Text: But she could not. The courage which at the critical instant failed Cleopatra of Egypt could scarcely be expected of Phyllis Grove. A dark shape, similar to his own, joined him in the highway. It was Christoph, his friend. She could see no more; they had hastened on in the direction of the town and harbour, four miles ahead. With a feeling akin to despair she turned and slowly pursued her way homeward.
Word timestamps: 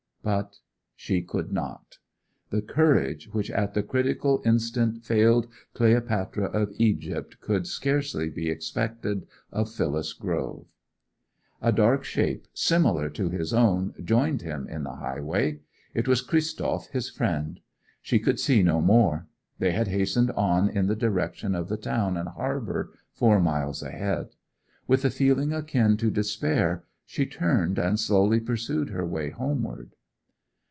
But 0.23 0.57
she 0.95 1.23
could 1.23 1.51
not. 1.51 1.97
The 2.51 2.61
courage 2.61 3.29
which 3.29 3.49
at 3.49 3.73
the 3.73 3.81
critical 3.81 4.39
instant 4.45 5.03
failed 5.03 5.47
Cleopatra 5.73 6.45
of 6.45 6.71
Egypt 6.77 7.39
could 7.41 7.65
scarcely 7.65 8.29
be 8.29 8.47
expected 8.47 9.25
of 9.51 9.71
Phyllis 9.73 10.13
Grove. 10.13 10.67
A 11.59 11.71
dark 11.71 12.03
shape, 12.03 12.45
similar 12.53 13.09
to 13.09 13.29
his 13.29 13.51
own, 13.51 13.95
joined 14.03 14.43
him 14.43 14.67
in 14.69 14.83
the 14.83 14.97
highway. 14.97 15.61
It 15.95 16.07
was 16.07 16.21
Christoph, 16.21 16.89
his 16.91 17.09
friend. 17.09 17.59
She 17.99 18.19
could 18.19 18.39
see 18.39 18.61
no 18.61 18.79
more; 18.79 19.25
they 19.57 19.71
had 19.71 19.87
hastened 19.87 20.29
on 20.35 20.69
in 20.69 20.85
the 20.85 20.95
direction 20.95 21.55
of 21.55 21.67
the 21.67 21.77
town 21.77 22.15
and 22.15 22.29
harbour, 22.29 22.91
four 23.11 23.39
miles 23.39 23.81
ahead. 23.81 24.35
With 24.85 25.03
a 25.03 25.09
feeling 25.09 25.51
akin 25.51 25.97
to 25.97 26.11
despair 26.11 26.83
she 27.07 27.25
turned 27.25 27.79
and 27.79 27.99
slowly 27.99 28.39
pursued 28.39 28.89
her 28.91 29.03
way 29.07 29.31
homeward. 29.31 29.95